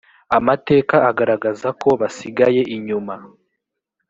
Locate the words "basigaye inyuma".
2.01-3.15